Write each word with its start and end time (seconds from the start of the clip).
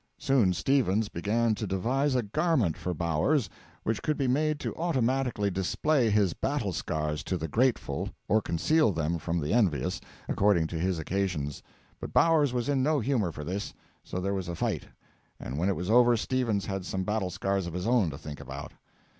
Soon 0.17 0.51
Stevens 0.51 1.09
began 1.09 1.53
to 1.53 1.67
devise 1.67 2.15
a 2.15 2.23
garment 2.23 2.75
for 2.75 2.91
Bowers 2.91 3.51
which 3.83 4.01
could 4.01 4.17
be 4.17 4.27
made 4.27 4.59
to 4.59 4.73
automatically 4.75 5.51
display 5.51 6.09
his 6.09 6.33
battle 6.33 6.73
scars 6.73 7.23
to 7.23 7.37
the 7.37 7.47
grateful, 7.47 8.09
or 8.27 8.41
conceal 8.41 8.91
them 8.91 9.19
from 9.19 9.39
the 9.39 9.53
envious, 9.53 10.01
according 10.27 10.65
to 10.65 10.79
his 10.79 10.97
occasions; 10.97 11.61
but 11.99 12.13
Bowers 12.13 12.51
was 12.51 12.67
in 12.67 12.81
no 12.81 12.99
humour 12.99 13.31
for 13.31 13.43
this, 13.43 13.75
so 14.03 14.19
there 14.19 14.33
was 14.33 14.47
a 14.49 14.55
fight, 14.55 14.87
and 15.39 15.59
when 15.59 15.69
it 15.69 15.75
was 15.75 15.91
over 15.91 16.17
Stevens 16.17 16.65
had 16.65 16.83
some 16.83 17.03
battle 17.03 17.29
scars 17.29 17.67
of 17.67 17.73
his 17.75 17.85
own 17.85 18.09
to 18.09 18.17
think 18.17 18.39
about. 18.39 18.71